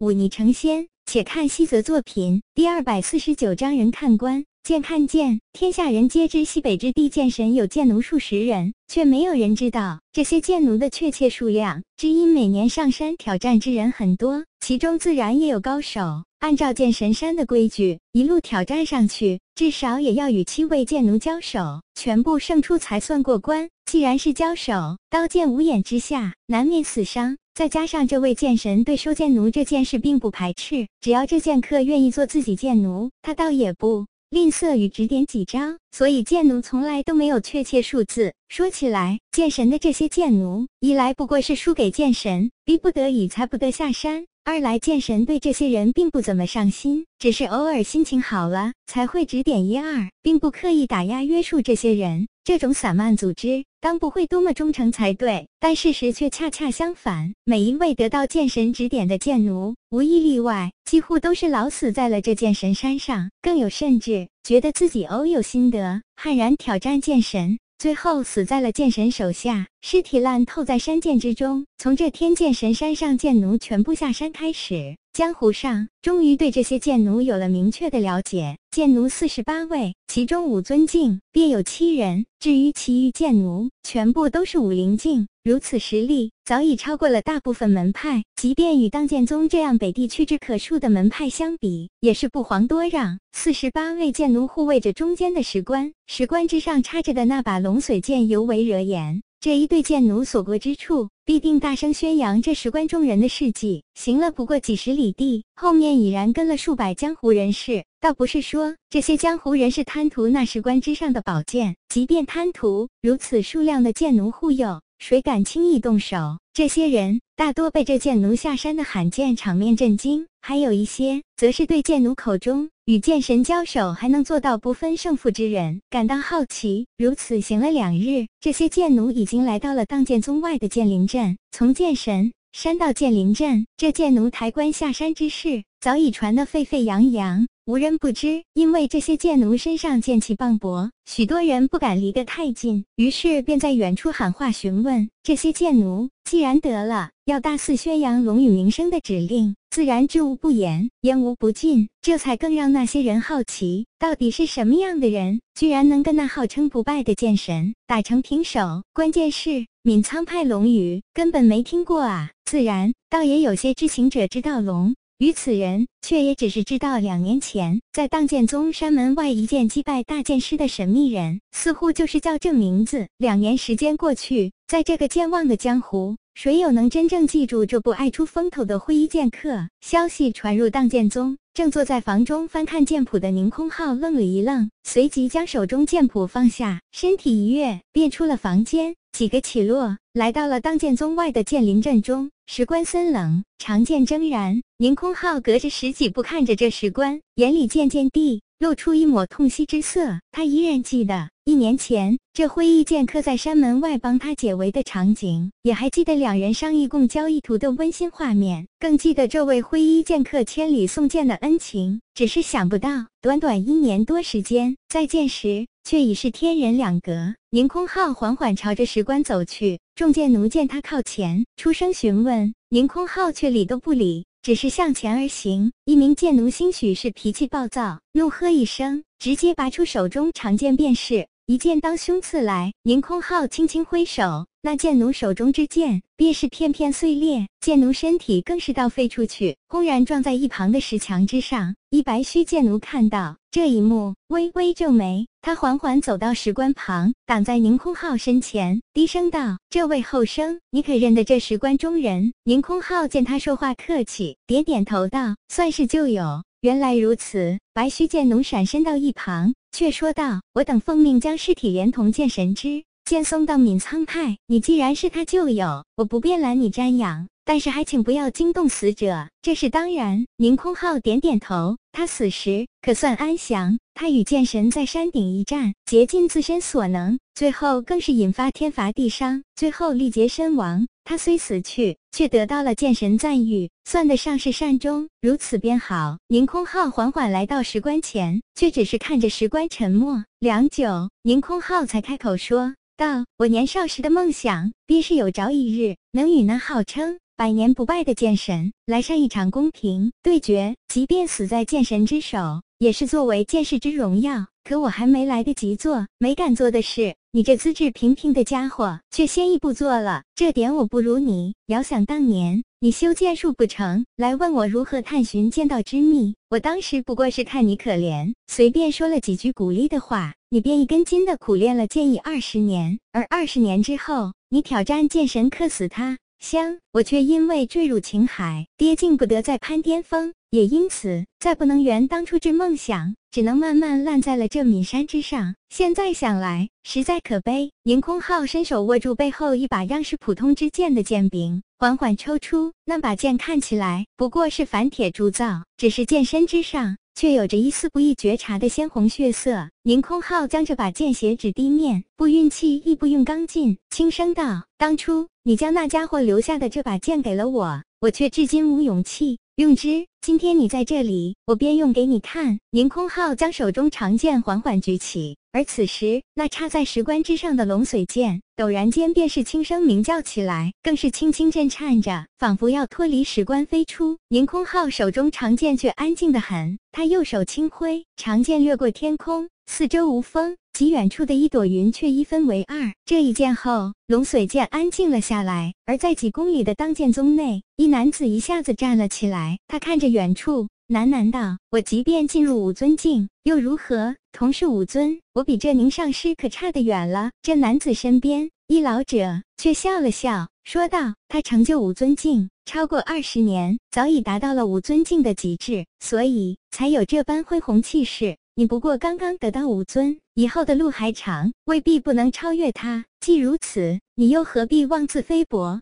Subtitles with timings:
[0.00, 0.88] 忤逆成仙。
[1.04, 4.44] 且看西泽作品第二百四十九章：人看官。
[4.62, 11.82] 剑看剑，天下人皆知西北之地剑神有剑奴数十人，却没有人知道这些剑奴的确切数量。
[11.98, 16.24] 只因每年上山挑战之人很多，其中自然也有高手。
[16.38, 23.68] 按照剑神山的规矩，一路挑战上去，至少也要与七位剑奴交手，全部胜出才算过关。
[23.84, 27.36] 既然是交手，刀剑无眼之下，难免死伤。
[27.54, 34.06] 再加上这位剑神对收剑奴这件事并不排斥，只要这剑客愿意做自己剑奴，他倒也不。
[34.30, 35.58] 吝啬于指点几招，
[35.90, 38.32] 所以剑奴从来都没有确切数字。
[38.48, 52.28] 说起来，剑神的这些剑奴，一来不过是输给剑神，逼不得已才不得下山；二来剑神对这些人并不怎么上心，只是偶尔心情好了才会指点一二，并不刻意打压约束这些人。
[52.44, 57.32] 这种散漫组织，当不会多么忠诚才对，但事实却恰恰相反。
[57.44, 63.30] 每一位得到剑神指点的剑奴，无一例外，几乎都是老死在了这剑神山上。
[63.40, 71.64] 更有甚至，觉得自己偶有心得，悍然挑战剑神，最后死在了剑神手下，尸体烂透在山涧之中。
[71.78, 74.98] 从这天剑神山上剑奴全部下山开始。
[75.12, 78.56] 江湖上终于对这些剑奴有了明确的了解。
[78.70, 82.26] 剑奴四十八位，其中武尊境便有七人。
[82.38, 85.26] 至于其余剑奴，全部都是武灵境。
[85.42, 88.22] 如此实力，早已超过了大部分门派。
[88.36, 93.18] 即便与当剑宗这样北地屈指可数的门派相比，也是不遑多让。
[93.32, 99.22] 四十八位剑奴护卫着中间的石棺，石棺之上插着的那把龙髓剑尤为惹眼。
[99.42, 103.82] 这一对贱奴所过之处，必定大声宣扬这石棺中人的事迹。
[103.94, 107.82] 行了不过几十里地，后面已然跟了数百江湖人士。
[108.02, 116.38] 倒不是说这些江湖人士贪图那石棺之上的宝剑，即便贪图如此数量的贱奴护佑，谁敢轻易动手？
[116.52, 122.68] 这些人大多被这剑奴下山的罕见场面震惊，还有一些则是对剑奴口中。
[122.84, 126.86] 与剑神交手还能做到不分胜负之人感到好奇。
[126.98, 131.38] 如此行了两日，这些剑奴已经来到了荡剑宗外的剑灵镇。
[131.50, 138.42] 从剑神山到剑灵镇，这剑奴抬棺下山之事早已传得沸沸扬扬，无人不知。
[138.54, 146.08] 因为这些剑奴身上剑气磅礴，许多人不敢离得太近，于是便在远处喊话询问这些剑奴。
[146.24, 149.54] 既然得了要大肆宣扬龙宇名声的指令。
[149.70, 158.82] 自然知无不言，言无不尽，这才更让那些人好奇，到底是什么样的人，居然能跟那号称不败的剑神打成平手？
[158.92, 162.32] 关键是闵苍派龙宇根本没听过啊！
[162.44, 173.06] 自然，倒也有些知情者知道龙与此人，却也只是知道两年前在荡剑宗山门外一剑击败大剑师的神秘人，似乎就是叫这名字。
[173.18, 176.16] 两年时间过去，在这个健忘的江湖。
[176.34, 179.68] 谁有能真正记住这部爱出风头的灰衣剑客？
[179.80, 188.94] 消息传入当剑宗，正坐在房中翻看剑谱的宁空浩愣了一愣，随即将手中剑谱放下，身体一跃，便出了房间。
[189.12, 192.30] 几个起落，来到了当剑宗外的剑林阵中。
[192.46, 194.62] 石棺森冷，长剑铮然。
[194.78, 200.20] 宁空浩隔着十几步看着这石棺，眼里渐渐地露出一抹痛惜之色。
[200.30, 201.30] 他依然记得。
[201.44, 212.00] 一年前，这灰衣剑客在山门外帮他解围的场景，也还记得两人商议共交一图的温馨画面，更记得这位灰衣剑客千里送剑的恩情。
[212.14, 217.34] 只是想不到，短短一年多时间，再见时却已是天人两隔。
[217.50, 225.72] 宁空浩缓缓朝着石棺走去，众剑奴见他靠前，出声询问，宁空浩却理都不理，只是向前而行。
[225.84, 231.28] 一名贱奴兴许是脾气暴躁，怒喝一声，直接拔出手中长剑便是。
[231.50, 241.74] 一剑当胸刺来，宁空浩轻轻挥手，那剑奴手中之剑便是片片碎裂，剑奴身体更是倒飞出去，轰然撞在一旁的石墙之上。
[241.90, 264.36] 一白须剑奴看到这一幕，微微皱眉，他缓缓走到石棺旁，挡在宁空浩身前，低声道：“这位后生，你可认得这石棺中人？”宁空浩见他说话客气，点点头道：“算是旧友。”原来如此，白须剑奴闪身到一旁，却说道：“我等奉命将尸体连同剑神之剑送到闵苍派。
[264.46, 273.78] 你既然是他旧友，我不便拦你瞻仰，但是还请不要惊动死者，这是当然。”宁空浩点点头，他死时可算安详。
[273.94, 280.86] 他与剑神在山顶一战，竭尽自身所能，最后更是引发天罚地伤，最后力竭身亡。
[281.10, 285.08] 他虽死去，却得到了剑神赞誉，算得上是善终。
[285.20, 286.18] 如此便好。
[286.28, 291.10] 宁空浩缓缓来到石棺前，却只是看着石棺，沉默良久。
[291.22, 300.76] 宁空浩才开口说道：“我年少时的梦想，便是有朝一日能与那号称……”百年不败的剑神，来上一场公平对决。
[300.86, 304.46] 即便死在剑神之手，也是作为剑士之荣耀。
[304.62, 310.24] 可我还没来得及做，没敢做的事，你这资质平平的家伙却先一步做了。
[310.34, 311.54] 这点我不如你。
[311.66, 316.34] 遥想当年，你修剑术不成，来问我如何探寻剑道之秘。
[316.48, 322.98] 我当时不过是看你可怜，随便说了几句鼓励的话，你便一根筋的苦练了剑意二十年。
[323.12, 326.18] 而二十年之后，你挑战剑神，克死他。
[326.40, 335.54] 香，我却因为坠入情海，跌进不得再攀巅峰，也因此再不能圆当初之梦想，只能慢慢烂在了这岷山之上。
[335.68, 337.70] 现在想来，实在可悲。
[337.82, 342.72] 宁空浩伸手握住背后一把样式普通之剑的剑柄，缓缓抽出。
[342.86, 346.96] 那把剑看起来不过是凡铁铸造，只是剑身之上。
[347.20, 349.68] 却有着一丝不易觉察的鲜红血色。
[349.82, 360.06] 宁空浩将这把剑斜指地面，不运气亦不用刚劲，轻声道：“当初你将那家伙留下的这把剑给了我，我却至今无勇气用之。
[360.22, 365.36] 今天你在这里，我便用给你看。”宁空浩将手中长剑缓缓举起。
[365.52, 374.18] 而此时，那插在石棺之上的龙髓剑，陡然间便是轻声鸣叫起来，更是轻轻震颤着，仿佛要脱离石棺飞出。
[374.28, 382.92] 宁空浩手中长剑却安静的很，他右手轻挥，长剑掠过天空，四周无风，极远处的一朵云却一分为二。
[383.04, 390.68] 这一剑后，龙髓剑安静了下来，而在几公里的当剑宗内，一男子一下子站了起来，他看着远处。
[390.90, 394.16] 喃喃道：“我即便进入五尊境，又如何？
[394.32, 408.36] 同是五尊，我比这宁上师可差得远了。”这男子身边一老者却笑了笑，说道：“他成就五尊境超过二十年，早已达到了五尊境的极致，所以才有这般恢宏气势。
[408.54, 413.04] 你不过刚刚得到五尊，以后的路还长，未必不能超越他。
[413.20, 415.78] 既如此，你又何必妄自菲薄？”